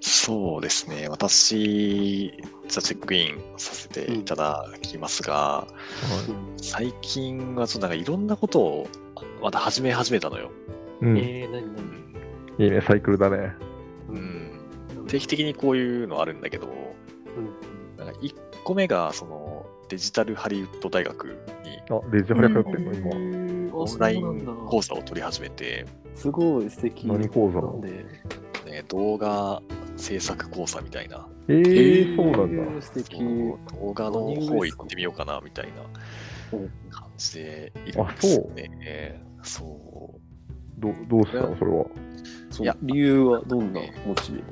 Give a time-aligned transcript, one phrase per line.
[0.00, 5.66] そうですね、私、じゃあチェックインさせていただきますが、
[6.56, 8.88] 最近はちょっとなんかいろんなことを
[9.42, 10.50] また始め始めたのよ。
[11.02, 12.64] うん、えー、何何？
[12.64, 13.52] いいね、サイクルだね。
[14.08, 18.02] うん、定期的にこういうのあるんだけど、うん。
[18.02, 19.45] なんか1個目がその
[19.88, 23.10] デジタルハリウッド大学にあ、デジハリ通ってんの、今。
[23.10, 23.76] 今。
[23.76, 28.04] オンライン講座を取り始めて、すごい素敵何講座なんで。
[28.66, 29.62] ね、動画
[29.96, 32.82] 制作講座みたいな、えー、そうなんだ。
[32.82, 33.20] 素敵。
[33.20, 35.72] 動画の方行ってみようかなみたいな
[36.52, 36.68] お。
[36.90, 39.22] 感じでいるんですよね。
[39.42, 40.20] そう。
[40.78, 41.86] どどうしたの、それは。
[42.50, 42.76] そういや。
[42.82, 44.42] 理由はどんなモチベ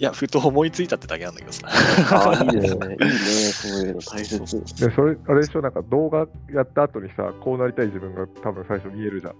[0.00, 1.68] いや、ふと思いついたってだけなんだけどさ。
[1.68, 2.96] ああ、いいですね。
[2.98, 3.10] いいね、
[3.52, 4.86] そういうの大切。
[4.88, 9.34] で、それ、あれでしょ、なんか動画やった後にさ、こうなりたい自分が多分最初見えるじゃん。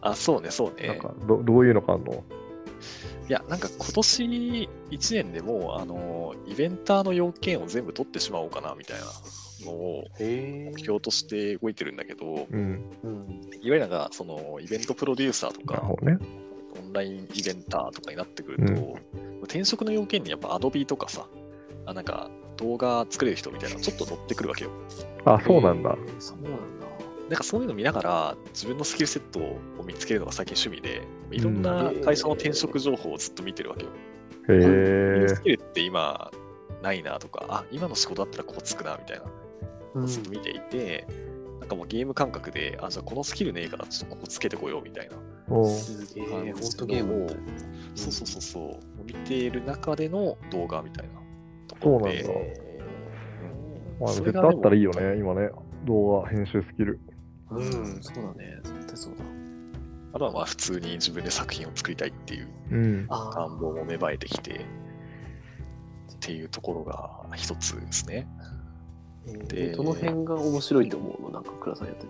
[0.00, 0.88] あ、そうね、そうね。
[0.88, 2.24] なんかど、どういうのかあんの？
[3.28, 4.24] いや、なんか今年
[4.90, 9.04] 1年でもう、あの、イベンターの要件を全部取ってしまおうかなみたいな
[9.66, 12.82] のをへ目標として動いてるんだけど、うん。
[13.04, 13.40] うん。
[13.60, 16.18] いわゆるなんか、その、イベントプロデューサーとか、なるほどね。
[16.92, 18.98] オンラインイベンターとかになってくると、
[19.44, 21.26] 転職の要件にやっぱアドビとかさ、
[21.86, 24.70] あなんか動画作れる人みたいなのちょっと乗ってくるわけよ。
[25.24, 25.96] あ、そうなんだ。
[26.18, 26.58] そうなんだ。
[27.30, 33.90] なんかそういうの見ながら自分のスキルセットを見つけるのが最近趣味で、いろんな会社の転職情報をずっと見てるわけよ。
[34.48, 36.30] へえスキルって今
[36.82, 39.24] ないなとか、あ、今の仕事だったらここつくなみたいな
[39.94, 41.06] うんずっと見ていて、
[41.60, 45.16] なんかもうゲーム感覚で、あ、じゃあこのスキルねえからちょっとここつけてこようみたいな。
[45.66, 47.28] すげゲーム。
[47.94, 51.14] そうそうそうそう、見ている中での動画みたいな
[51.68, 52.72] とそうなんだころで、
[54.00, 55.50] まあ、それが絶対あったらいいよね、今ね。
[55.84, 57.00] 動画編集スキル。
[57.50, 57.62] うん、
[58.00, 58.60] そうだね。
[58.62, 59.24] 絶対そうだ。
[60.14, 62.48] あとはまあ普通に自分で作品を作りたいっていう
[63.08, 68.28] 願望も芽生えてきて、っていうところが一つですね。
[69.26, 71.30] で、どの辺が面白いと思うの？
[71.30, 72.08] なんか、倉さんやってて、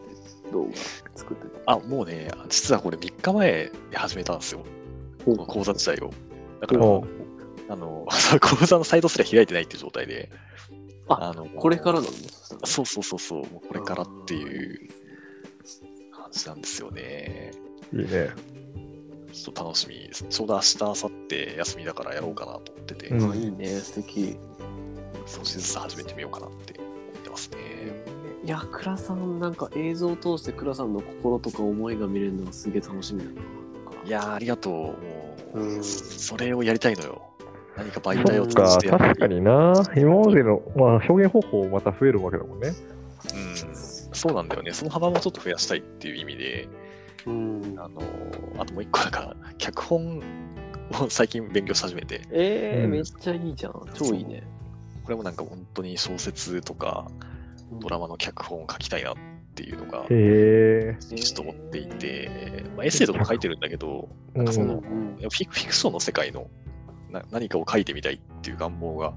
[0.52, 0.70] 動画
[1.14, 1.62] 作ってて。
[1.66, 4.64] あ、もうね、実はこれ3日前に始めたんですよ。
[5.24, 6.10] この講座自体を。
[6.60, 6.84] だから、
[7.68, 8.06] あの、
[8.40, 10.30] 講座のサイトすら開いてないっていう状態で、
[11.08, 12.12] あのこれからなの
[12.64, 14.88] そうそうそうそう、もうこれからっていう
[16.12, 17.52] 感じなんですよね。
[17.92, 18.30] いいね。
[19.32, 20.24] ちょっと楽しみです。
[20.28, 24.36] ちょうど明日、明後日休みだからやろうかなと思ってて、うんあ、いいね、素敵。
[25.26, 26.74] 少しずつ始めてみようかなって
[27.32, 27.58] ますね。
[28.44, 33.32] いや、倉さん、なんか映像を通して倉さんの心とか思いが見れるのがすげえ楽しみだな。
[34.04, 34.74] いやー、ありがとう。
[34.74, 34.96] も
[35.54, 37.22] う、うんそれをやりたいのよ。
[37.76, 39.72] 何か媒そ体をっか、通じてやっぱり確かにな。
[39.96, 42.72] 今までの、まあ、表現方法また増えるわけだもんね。
[43.34, 44.72] うん、そうなんだよね。
[44.72, 46.68] その幅もちょっと増やしたいっていう意味で、
[47.26, 47.74] うん。
[47.78, 48.02] あの、
[48.58, 50.18] あともう一個なんか、脚本
[51.00, 53.72] を最近勉強し始めて、えー、うんめっちゃいいじゃん。
[53.94, 54.42] 超いいね。
[55.04, 57.10] これもなんか本当に小説とか
[57.80, 59.14] ドラマの脚本を書きたいなっ
[59.54, 60.96] ていうのが、へえ。
[61.00, 66.48] ちょっと思っていて、まあ、エッセイとかも書いてるんだけど、なんかその、うんうんフィクフィクションの世界の
[67.12, 69.14] な何かを書いてみたいっていう願望が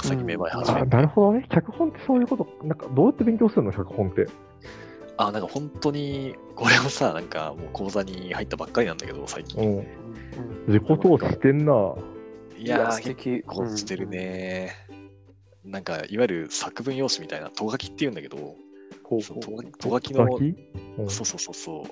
[0.00, 1.46] 最近芽生え始めあて、なるほどね。
[1.50, 4.26] 脚本ってそういうこと、なんかどうやって勉強するの、脚本って。
[5.18, 9.60] あ、なんか本当に、これもさ、なんかもう講座に入ったばっかりなんだけど、最近。
[9.62, 9.78] うん。
[9.78, 9.86] うん
[10.68, 11.94] 自己投資してんな。
[12.56, 13.42] いやー、素結敵。
[13.42, 14.70] 構してるね。
[15.64, 18.56] なんか、いわゆる作文用紙みたいな、とがきって言うんだけど、
[19.04, 20.26] ほうそのほうとがきの
[21.08, 21.84] そうそうそうそう。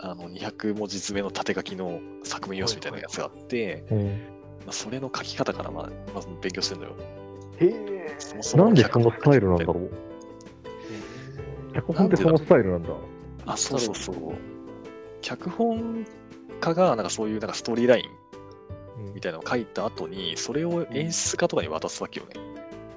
[0.00, 4.12] あの200文字詰めの縦書きの作文用紙みたいなやつがあって、うんま
[4.68, 6.96] あ、それの書き方からまあまず勉強してるのよ。
[7.58, 8.14] へえ。
[8.18, 9.90] そもそなんでそのスタイルなんだろう？
[11.74, 12.90] 脚本ってそのスタイルなんだ。
[13.46, 14.16] あ、そうそうそう。
[15.20, 16.06] 脚本
[16.60, 18.04] 家がなんかそういうなんかストーリーライン
[19.06, 22.34] うんみたいなのを書いた後に、それを演出家とかに渡すわけよね。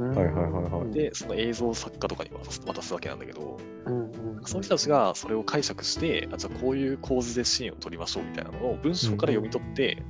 [0.10, 0.72] はいはいはいはい。
[0.82, 4.42] はいで、その映像作家とかに渡す渡すわけなんだけど、うんうん。
[4.46, 10.04] その人たちがそれを解釈して、あじゃあこういう構図でシーンを撮りましょうみたいなのを文章から読み取って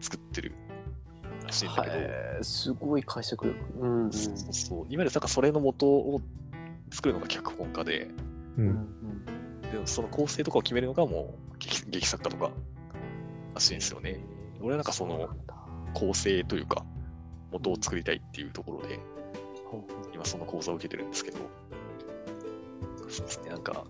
[0.00, 0.52] 作ってる
[1.44, 3.58] らしいんだけど、へーすごい解釈力。
[3.78, 4.12] うんうん。
[4.12, 4.78] そうそうそう。
[4.78, 6.20] いわゆるなんかそれの元を
[6.90, 8.08] 作るのが脚本家で、
[8.56, 8.68] ううん。
[8.68, 8.92] ん
[9.62, 12.50] でその構成とかを決めるのがもう劇劇作家とか
[13.54, 14.20] らしいんですよね。
[14.60, 15.30] 俺はなんかその
[15.94, 16.84] 構成というか、
[17.50, 19.00] 元を作りたいっていうところで、
[20.14, 21.38] 今その講座を受けてるんですけど、
[23.08, 23.84] そうですね、なんか、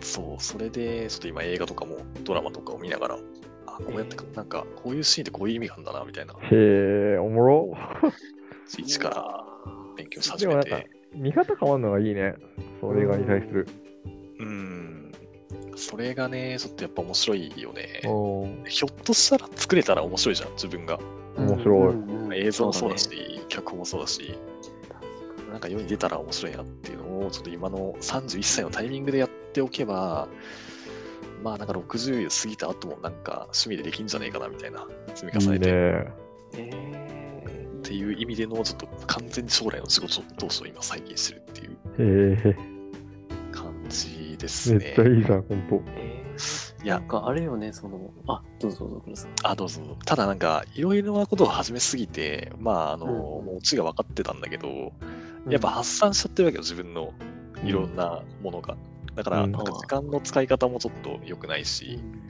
[0.00, 3.18] そう、それで、ちょっと今映画とかもドラマとかを見ながら、
[3.66, 7.74] あ、こうやって、なんか、こういうシーンってこういう意味があるんだな、みたいな、へえ、おもろ。
[8.76, 9.44] 一から
[9.96, 12.34] 勉強し始でもなんかめて、、見方変わるのがいいね。
[12.80, 13.66] それがに対する。
[14.40, 15.12] うん。
[15.76, 18.00] それがね、ちょっとやっぱ面白いよね。
[18.68, 20.98] ひょっとしたら作れたら面白いじゃん、自分が。
[21.36, 21.92] 面白
[22.34, 24.38] い映像もそうだし、ね脚本もそうだし、
[25.50, 30.28] なんか世に出たら面白いなっていうのを、ちょっと今の31歳のタイミングでやっておけば、
[31.42, 36.14] まあなんか60過ぎた後もなんか趣味でできんじゃねえかなみたいな積み重いいねてね。
[36.54, 36.98] え
[37.78, 42.56] っていう意味でのちょっと完全に将来の仕事投資を今再建してるっていう
[43.52, 45.04] 感じですねめっちゃ。
[45.04, 45.76] いいじゃん、ほんと。
[45.76, 46.07] ーえー、い
[46.88, 49.28] やあれよね、その、あ、どうぞどうぞ。
[49.42, 49.80] あ、どうぞ。
[50.06, 53.12] ただなんか、いろいろなことを始めすぎて、まあ、あの、うん。
[53.12, 54.92] もうオチが分かってたんだけど、
[55.48, 57.12] やっぱ発散しちゃってるわけよ、自分の
[57.62, 58.76] いろんなものが。
[59.14, 59.52] だから、うん。
[59.52, 62.22] なんか時間の使い方もちょっと良くないし、うん。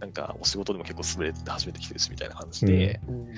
[0.00, 3.34] なんかお仕事でも結構潰れて始めてきてるしみたいな感じで、うん。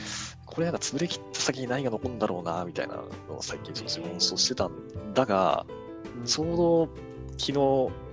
[0.47, 2.97] これなんか潰れ切った先に何が残るんだろうな、みたいな
[3.29, 5.67] のを最近ちょっと自分そうしてたんだが、
[6.25, 6.89] ちょうど
[7.39, 7.53] 昨日、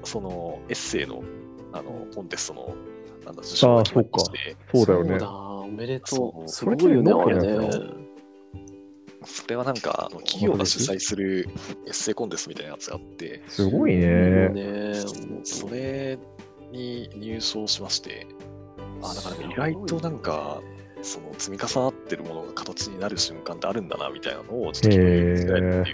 [0.04, 1.24] そのエッセイの
[1.74, 2.76] あのコンテストの
[3.26, 5.20] なんだ受賞が決まりまして、そうだよねそう。
[5.20, 6.48] だ、おめでとそうう。
[6.50, 7.70] すごいよね、あれね。
[9.26, 11.48] それはなんか、あの企業が主催する
[11.86, 14.50] エッセイコンテストみたいなやつがあって、すごいいいよね。
[14.50, 14.94] ね。
[15.44, 16.18] それ
[16.72, 18.28] に入賞しまして、
[19.02, 20.62] あ、だから意外となんか、
[21.02, 25.86] その積み重なってるものが形になる瞬間ってあるんだなみたいなのをちょっと昨日言ってたっていう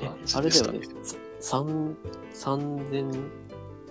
[0.00, 1.02] え感じあれだよねでしたね。。
[1.40, 1.96] 三
[2.32, 3.30] 三千三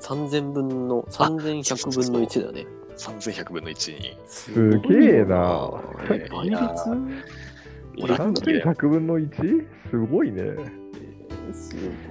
[0.01, 2.65] 千分の三千百分の一だよね。
[2.97, 4.17] 3100分の1に。
[4.25, 5.71] すすげえな
[6.09, 9.67] え倍率いやもうラッキーだよ3100分の 1?
[9.89, 10.43] すごいね。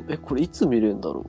[0.09, 1.23] えこれいつ見れるんだろ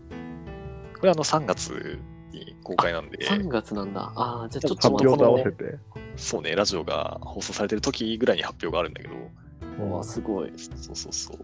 [0.99, 1.99] これあの3月
[2.31, 4.11] に公開なんでう、?3 月なんだ。
[4.15, 5.63] ああ、じゃあちょっ発と表と合わせて。
[5.63, 5.79] て。
[6.15, 9.15] そうね、ラジオが放送されてる時ぐらいに発表があるんだけど、
[9.83, 10.51] うわ、すごい。
[10.57, 11.37] そうそうそう。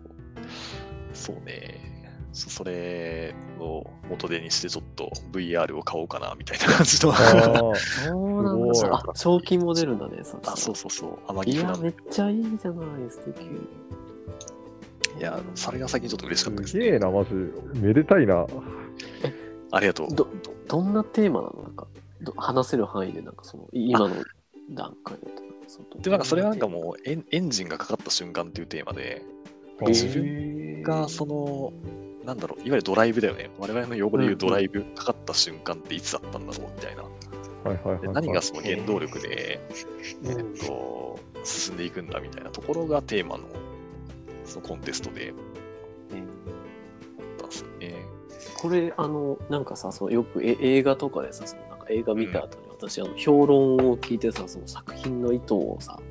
[1.14, 1.97] そうね。
[2.38, 7.12] そそれを元手にしてちょっと VR を買おうかなみたいな感じの。
[7.12, 8.94] ああ、そうなん。
[8.94, 10.20] あ、賞金も出るんだね。
[10.24, 11.18] そあ、そうそうそう。
[11.28, 11.84] 天いや、城なんで。
[11.86, 13.46] めっちゃいいじゃない、素敵。
[15.18, 16.86] いや、それが最近ちょっと嬉しかったですすね。
[16.92, 17.32] げえな、マジ。
[17.74, 18.46] めでたいな。
[19.72, 20.14] ありがとう。
[20.14, 20.28] ど、
[20.68, 21.64] どんなテーマなの？
[21.64, 21.88] なんか、
[22.22, 24.16] ど話せる範囲で、なんかその、い今の
[24.70, 25.42] 段階だと。
[25.68, 29.38] そうで、なんかそれはなんかもうエンエンジンがかかった瞬間っていうテーマで、うん
[29.88, 31.72] 自分がその、
[32.28, 33.50] なんだろう、いわゆるドライブだよね。
[33.58, 38.12] 我々の用語で言うドライブかかった瞬間っていつだったんだろうみたいな。
[38.12, 39.62] 何がその原動力で、
[40.24, 43.46] うんえっと、進んでいくんだみたいなところがテーマの
[44.44, 47.96] そのコンテストでえーあったんですよね。
[48.62, 56.02] これあのなんかさそのよくえ映画とかでさそのなんか映画見た後に私、あの評論を聞いてさその作品の意図をさこ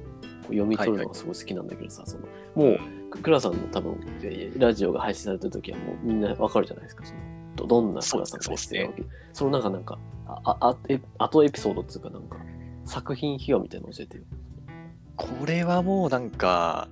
[0.51, 2.83] う読み取るのがすごい好きなんだけどさ、そのもう、ク
[3.31, 7.21] ラさんの多分えラジオが配信されてる時はもうみんなわかるじゃないですかその
[7.57, 12.37] どどんなクラさんがしてるわけそのなんかなんかあああえ後エピソードっていうかなんか
[12.85, 14.23] 作品秘話みたいなの教えてよ
[15.17, 16.89] これはもうなんか、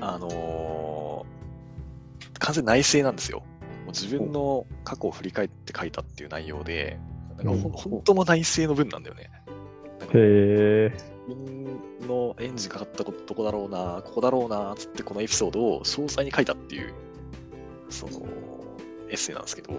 [0.00, 1.38] あのー
[2.40, 3.40] 完全内政なんですよ。
[3.40, 3.44] も
[3.86, 6.98] う自分の過去を振り返って書いたっていう内容で、
[7.36, 9.30] なんかほうん本当の内政の文なんだよね。
[10.14, 11.17] へえ。
[11.28, 16.94] 自分のエンジンかかったことどこだろうな、ここだろうな、つってこのエピソードを詳細に書いたっていう、
[17.90, 18.26] その、
[19.10, 19.74] エッセイなんですけど、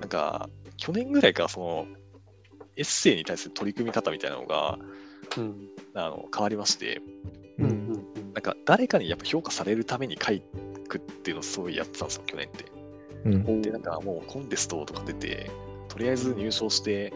[0.00, 1.86] なんか、去年ぐらいからその、
[2.76, 4.78] エッセイに対する取り組み方みたいなのが、
[5.36, 7.02] うんあの、変わりまして、
[7.58, 7.92] ううんん。
[8.32, 10.32] なんか、誰かにやっぱ評価されるために書
[10.88, 12.64] くっていうのをすごいやってたんですよ、去年って。
[13.26, 13.34] うん。
[13.34, 15.50] うんで、なんかもうコンテストとか出て、
[15.88, 17.12] とりあえず入賞して、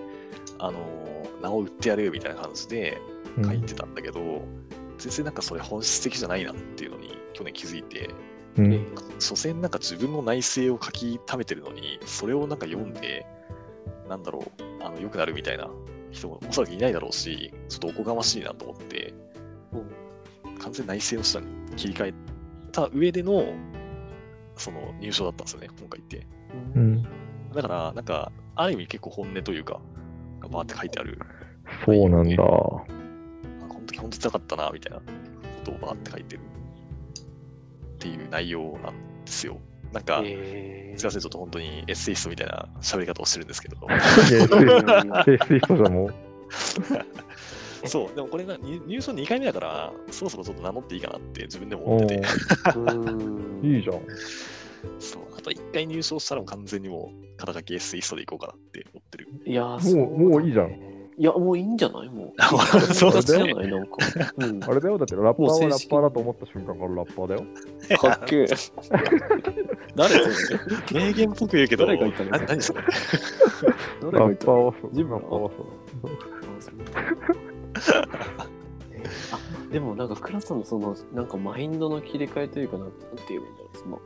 [0.58, 0.78] あの、
[1.40, 2.98] 名を売ってやるみたいな感じで
[3.42, 4.42] 書いてたんだけど、
[4.98, 8.10] 全然なんかそれ本質的じゃないなっていうのに去年気づいて、
[8.56, 8.94] うん。
[9.18, 13.26] 所詮なんか自分の内政を書き溜めてるのに、それをなんか読んで、
[14.08, 15.68] なんだろう、あの、良くなるみたいな
[16.10, 19.14] 人もおそらくいないだろうし、ちょっとおこがましいなと思って、
[20.60, 22.14] 完全内政の下に切り替え
[22.70, 23.44] た上での、
[24.56, 26.26] その入賞だったんですよね、今回って。
[26.76, 27.02] うん。
[27.54, 29.80] だから、なんか、ある意味結構本音というか、
[30.40, 31.18] がバーって書いてある、
[31.84, 32.44] そうなんだ。
[33.84, 35.04] の時本当つらかったな、みたいなこ
[35.64, 39.58] とをバーって書いてるっていう内容なんですよ。
[39.92, 46.14] なんか、えすいません、ちょっと本当にエッセイストみたいな喋り方をしてるんですけど、 エッセイストじゃもう。
[47.86, 54.00] そう、でもこれが入入賞2回目だから、そろそろちょっと名乗っていいかなって自分でもお思ってて、ーいいじゃん。
[54.98, 59.28] そう、あと1回入賞したら完全にもう肩書きエッセイストでいこうかなって思ってる。
[59.44, 60.93] いやーもうもういいじゃん。
[61.16, 62.08] いや、もういいんじゃない？
[62.08, 62.42] もう。
[62.94, 63.70] そうじですねゃない？
[63.70, 63.92] なんか。
[64.38, 64.64] うん。
[64.64, 67.44] あれだよ、だってラッパーはラッパーだと思った瞬間からラッパーだよ。
[67.98, 68.46] かっけえ。
[69.94, 70.50] 誰そ
[70.94, 71.00] れ？
[71.06, 72.30] 名言っぽく言うけど、誰が言ったの？
[72.30, 72.80] な何それ？
[72.80, 74.90] ラッパーはそう。
[74.90, 75.66] 自分ラッパーはそう。
[79.32, 79.38] あ
[79.70, 84.00] でもなんかクラスのそのなんかマインドの切り替えというかなんなんて言えばいいんだろうその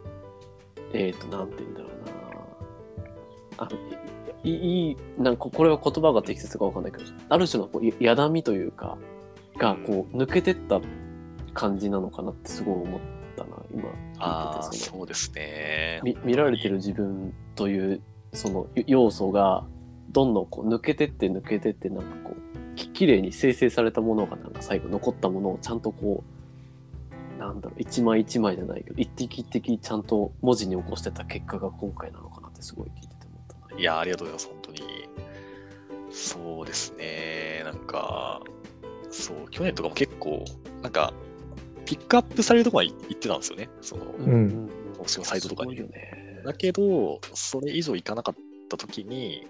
[0.93, 1.91] えっ、ー、となんて言うんだろう
[3.59, 3.71] なあの
[4.45, 8.97] いいなんかこれは言葉が適切かわかんないけどある種のこうややだみというか
[9.59, 10.81] がこう抜けてった
[11.55, 13.01] 感じなのかなってすごい思っ
[13.37, 13.83] たな今。
[13.83, 14.99] 聞いててその。
[15.01, 16.01] そうですね。
[16.05, 18.01] 見見られてる自分という
[18.33, 19.65] その要素が
[20.11, 26.23] どんどんこう抜けてって抜けてってなんかこうききれいに生成されたものがなんか最後残ったものをちゃんとこ
[27.37, 33.18] うなんだろう一枚一枚じゃないけど一滴一滴ちゃんと文字に起こしてた結果が今回なのかなってすごい聞いて
[33.79, 35.09] いや、ありがとうございます、本当に。
[36.11, 37.63] そうですね。
[37.65, 38.43] なんか、
[39.11, 40.45] そう、去年とかも結構、
[40.83, 41.13] なんか、
[41.85, 43.69] ピックアップされるとこまで行ってたんですよね。
[43.81, 48.35] その、うんうん投資のサイトとかにねだけど、それ以上いかなかっ
[48.69, 49.47] たときに、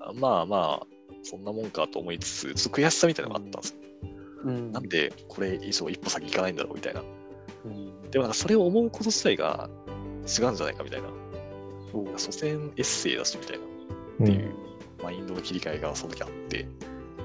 [0.00, 0.86] あまあまあ、
[1.22, 3.80] そんなもんかと思いつつ、ちょっと悔しさみたいなのがあったんですよ。
[4.44, 7.02] うんなんでこれ以上一歩先行かないんだろうみたいな。
[7.66, 9.68] うんでもなんかそれを思うこと自体が
[10.26, 11.08] 違うんじゃないかみたいな。
[11.92, 13.64] そう所詮エッセイだしみたいな。
[14.20, 14.54] うっていうん
[15.02, 16.66] マインドの切り替えがその時あって、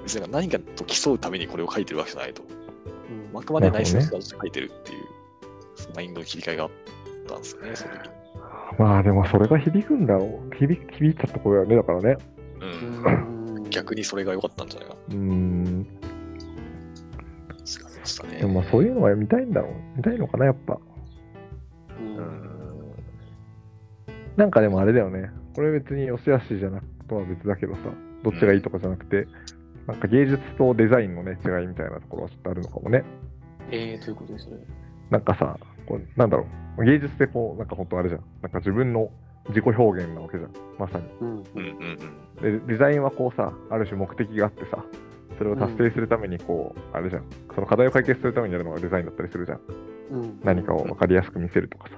[0.03, 2.41] 別に何かと競うためにこれを書いてるわけじゃないと。
[2.43, 5.03] うんあくまで内なるほどね省として書いてるっていう、
[5.75, 6.69] そのマインドの切り替えがあっ
[7.27, 8.09] たんですよね、その時に。
[8.79, 10.55] まあでもそれが響くんだろう。
[10.55, 12.17] 響響いたところだよね、だからね。
[12.61, 13.03] うん。
[13.03, 15.15] うん逆にそれが良かったんじゃないかな。
[15.15, 15.87] うーん。
[17.65, 18.37] 違いましたね。
[18.37, 19.97] でもまあそういうのは見たいんだろう。
[19.97, 20.79] 見たいのかな、やっぱ。
[24.37, 25.29] なんかでもあれだよね。
[25.55, 27.79] これ別に良し悪しじゃなくとは別だけどさ、
[28.23, 29.27] どっちがいいとかじゃなくて、
[29.87, 33.03] なんか芸術とデザインのね、違いみたいなところはちょっとあるのかもね。
[33.71, 34.57] えー、どういうことですね
[35.09, 36.45] なんかさ、こうなんだろ
[36.77, 36.83] う。
[36.83, 38.21] 芸術ってこう、なんか本当あれじゃん。
[38.41, 39.09] なんか自分の
[39.49, 40.51] 自己表現なわけじゃん。
[40.77, 41.05] まさに。
[41.21, 41.99] うんうんうん
[42.43, 42.59] うん。
[42.67, 44.83] で、デザインはこうさ、ある種目的があってさ、
[45.37, 47.23] それを達成するためにこう、あれじゃん。
[47.53, 49.59] その課題を解決するためにやるのがデザインだったりするじゃん。
[50.11, 51.95] うん何かを分かりやすく見せるとかさ。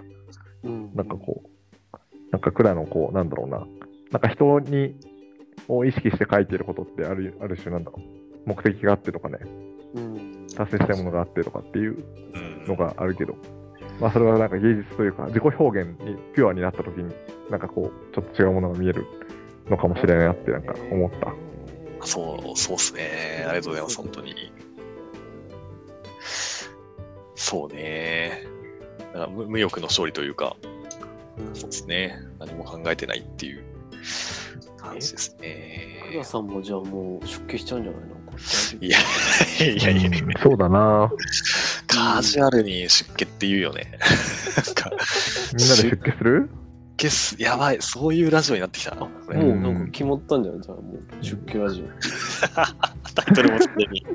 [0.63, 1.49] うんなんかこう、
[2.31, 3.65] なんか蔵のこう、なんだろうな、
[4.11, 4.95] なんか人に、
[5.67, 7.99] を意識して書いてることってあるある種なんだろ
[8.45, 9.39] う、目的があってとかね、
[9.95, 12.03] うん達成したいものがあってとかっていう
[12.33, 13.35] うんのがあるけど、
[13.99, 17.13] まあそれはなんか芸術というか、自己表現にピュアになった時に、
[17.49, 19.05] なんかこう、ちょっと違うものが見える
[19.69, 21.33] のかもしれないなってなんか思った。
[22.05, 23.45] そう、そうっすね。
[23.47, 24.35] ありがとうございます、本当に。
[27.35, 28.45] そうね。
[29.47, 30.55] 無欲の勝利というか、
[31.53, 32.19] そうですね。
[32.39, 33.63] 何も考えてないっていう
[34.77, 36.03] 感じですね。
[36.11, 38.17] 倉さんもじゃあもう出家しちゃうんじゃないの？
[38.81, 38.99] いや、
[39.59, 41.11] いやいやいや、うんそうだな
[41.87, 43.99] カジュアルに出家って言うよね。
[45.57, 46.49] みんなで出家する？
[46.97, 50.61] 出家す、やばい、そういうラジオになってきたもうなんか決まったんじゃない？
[50.61, 51.83] じゃあもう出家ラジ
[53.15, 54.05] タイトルもすでに。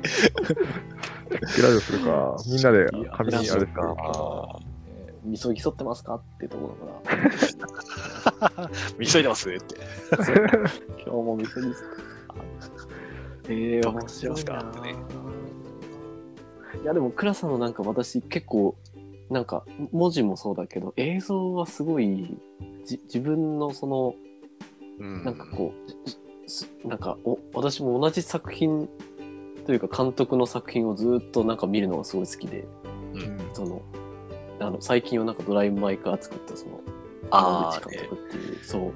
[1.29, 2.35] 出家ラジオするか。
[2.47, 4.59] みんなでいや紙にあれするか。
[5.25, 5.27] オ。
[5.29, 6.15] みそぎそってますか？
[6.15, 8.69] ってところだから。
[8.99, 9.49] 急いでます？
[9.49, 9.75] って。
[11.05, 12.87] 今日もみそぎそってますか？
[13.49, 14.95] ええ面白いなどうですかってね
[16.81, 18.75] いやでも倉さんのなんか私結構
[19.29, 22.37] なんか文字もそうだけど映像はすごい
[22.85, 24.15] じ自分のその
[24.99, 25.73] うんなんかこ
[26.45, 28.87] う、すなんかお私も同じ作品
[29.65, 32.65] というか監督の作品をずっとなんか見るのがすごい好きで、
[33.13, 33.81] うんその、
[34.63, 36.79] あの最近はなんかドライブ・マイ・カー作ったその、
[37.31, 38.91] 山口監督っていう、そう、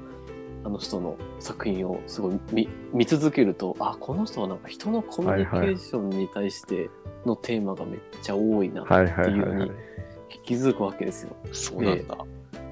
[0.64, 6.90] あの人の作品をすごい見見続けると、あ、この人はなんか人のコミュニケーションに対して
[7.26, 9.78] のテーマがめっちゃ多いなってはいはいいうのにはいはい。
[10.44, 11.36] 気づくわけですよ。
[11.52, 12.18] そうなんだ。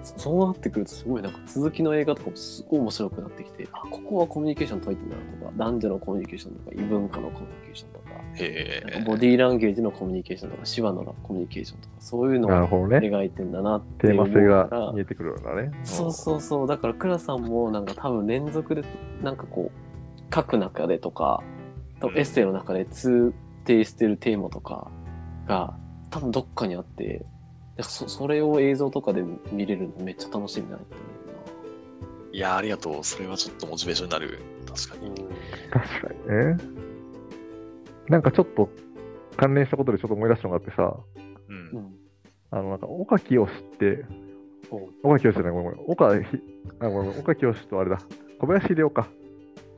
[0.05, 12.51] そそうなってくるとすごいなんか続きの映画とかもすごい面白くなってきて、あ、ここはコミュニケーション解いてんだなとか、男女のコミュニケーションとか、異文化のコミュニケーションとか、かボディーランゲージのコミュニケーションとか、手話のコミュニケーションとか、そういうのを。
[12.51, 15.71] 描いてんだなってテーマ性が見えてくるようなね。
[15.83, 16.67] そうそうそう。
[16.67, 18.83] だから、倉さんもなんか多分連続で、
[19.23, 21.43] なんかこう、書く中でとか、
[21.99, 23.33] 多分エッセイの中で通
[23.65, 24.91] 底してるテーマとか
[25.47, 25.75] が
[26.09, 27.25] 多分どっかにあって、
[27.77, 30.95] なんかそそれを映像とかで見れるのめっちゃ楽しみだなって
[32.31, 33.03] いや、ありがとう。
[33.03, 34.39] それはちょっとモチベーションになる。
[34.65, 35.07] 確かに。
[35.07, 35.31] 思う
[35.71, 36.57] 確かにね。
[38.09, 38.69] なんかちょっと
[39.37, 40.97] 関連したことでちょっと思い出したのがあってさ、
[41.47, 41.81] うんう。
[41.81, 41.95] ん。
[42.51, 43.47] あの、なんか、岡清っ
[43.79, 44.05] て、
[45.01, 45.85] 岡清じゃない、ごめんごめん。
[45.87, 46.37] 岡ひ、
[46.79, 47.99] あ、ごめん岡清とあれだ、
[48.39, 49.01] 小林秀夫か。
[49.01, 49.07] は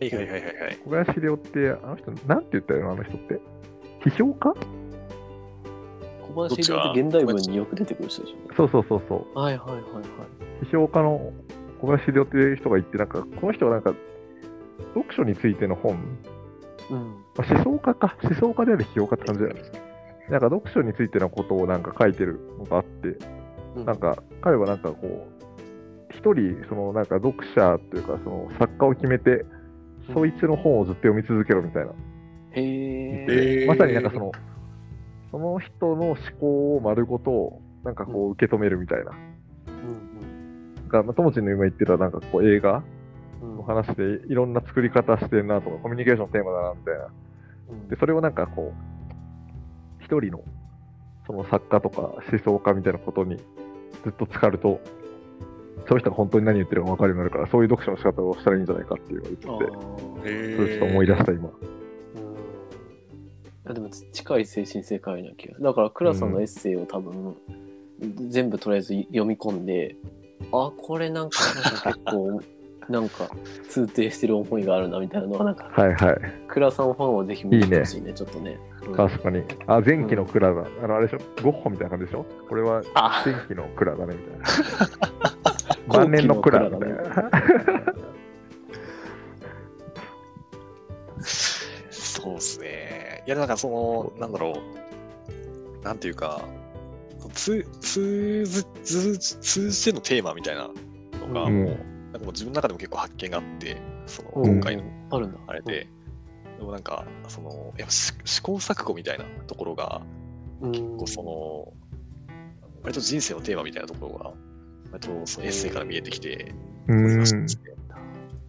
[0.01, 0.77] いはいはいはいはい。
[0.83, 3.39] 小林亮って、あの人、なんて言ったよあの人って。
[4.03, 4.53] 批評家？
[6.33, 8.55] 小林亮って現代文によく出てくる人でしょ。
[8.55, 9.39] そうそうそうそう。
[9.39, 10.65] はいはいはいはい。
[10.65, 11.33] 批評家の
[11.81, 13.93] 小林亮っていう人が言って、なんか、この人はなんか、
[14.93, 15.93] 読書についての本、
[16.89, 17.15] うん。
[17.35, 19.61] まあ、思想家か、思想家である批評家って感じだよね。
[20.29, 23.07] なんか読書についてのことをなんか書いてるのがあって、
[23.75, 25.37] うんなんか彼はなんかこう、
[26.09, 29.45] 一人、そのなんか読者というか、その作家を決めて、
[30.13, 31.91] そいつの本をずっと読み続けろみたいな。
[31.91, 31.93] へ
[32.55, 33.25] え。
[33.29, 34.31] えーまさになんかその、
[35.31, 39.11] その人の思考を丸ごと、なんかこう受け止めるみたいな。
[39.11, 42.81] うんが、まあ、ともちんの今言ってたなんかこう映画
[43.41, 47.07] の話でいろんな作り方してるなとか、コミュニケーションのテーマだなみたいな。
[47.69, 50.43] うんで、それをなんかこう、一人の
[51.25, 53.37] その作家とか思想家みたいなことに
[54.03, 54.79] ずっと浸かると、
[55.87, 61.49] その人が本当に何言ってるか分かるようになるから、そういう読書の仕方をしたらいいんじゃないかっていうのを言あってて、えそれちょっと思い出した今。
[63.77, 67.35] でも近い精神世界な気がだから倉さんのエッセイを多分、
[68.29, 69.95] 全部とりあえず読み込んで
[70.51, 71.37] あこれなんか
[71.83, 72.41] 結構
[72.89, 73.29] なんか
[73.69, 76.17] 通底してる思いがあるなみたいなのはなんかはいはい。
[76.47, 79.43] 倉さんファンはぜひ見てほしいねちょっとね、うん確かに。
[79.67, 80.65] あ、前期のクラだ。
[80.81, 81.43] あの、あれでしょ？
[81.43, 82.25] ゴッホみたいな感じでしょ？
[82.47, 84.39] これはあ前期のクラだね、みたい
[85.89, 85.93] な。
[85.99, 86.93] 晩年のクラだね。
[92.27, 93.23] そうですね。
[93.25, 94.59] いや、なんかその、なんだろ
[95.81, 95.83] う。
[95.83, 96.43] なんていうか、
[97.33, 100.69] 通通ず通通じてのテーマみたいな
[101.27, 101.77] のが、うんもう、
[102.11, 105.87] なんかもう自分の中でも結構発見があって、その、うん今回のあるんだあれで、
[106.57, 110.01] でもなんか、その、やっぱし試行錯誤みたいなところが、
[110.61, 111.73] うん結構その、
[112.83, 114.33] 割と人生のテーマみたいなところが、
[114.91, 116.53] 割とそのエッセイから見えてきて、
[116.87, 117.47] う思いましん。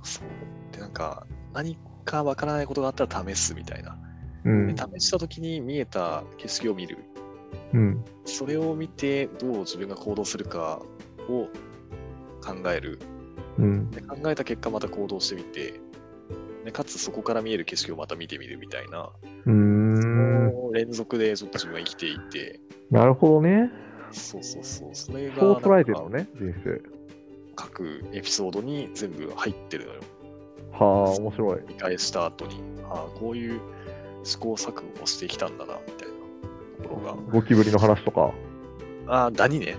[0.03, 0.75] そう。
[0.75, 1.77] で、なんか、何
[2.09, 3.99] かわからないことがあったら試すみたいな。
[4.45, 6.99] うんで試した時に見えた景色を見る。
[7.75, 10.81] うんそれを見て、どう自分が行動するか
[11.29, 11.49] を
[12.41, 12.99] 考える。
[13.59, 15.75] うんで考えた結果、また行動してみて、
[16.65, 19.11] でかつそこから見える景色をまた見てみるみたいな、
[19.45, 23.71] うーん連続でちょっと自分は生きていて、なるほどね。
[24.13, 26.81] そうそうそう、それがそう捉えてるのね、人生。
[27.55, 30.01] 各エピソードに全部入ってるのよ。
[30.79, 31.61] はあ、面白い。
[31.69, 33.61] 見返した後に、ああ、こういう
[34.25, 37.33] 試行錯誤をしてきたんだな、みたいなところが。
[37.33, 38.33] ゴキブリの話とか。
[39.07, 39.77] ああ、ダニね。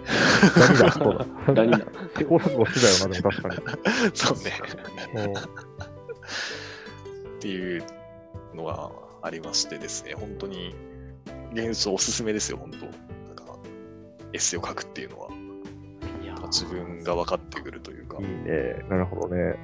[0.58, 1.54] 何だ、 そうだ。
[1.54, 1.80] 何だ
[2.18, 4.12] 試行錯誤してたよな、でも確かに。
[4.14, 4.54] そうね。
[5.16, 5.34] うん
[7.40, 7.84] っていう
[8.54, 10.76] のがありましてですね、本当に、
[11.54, 12.78] 現象おすすめですよ、本当。
[12.78, 13.58] なんか、
[14.34, 15.30] エッセイを書くっていうのは、
[16.52, 18.84] 自分が分かってくるというかいい、ね。
[18.90, 19.56] なるほどね。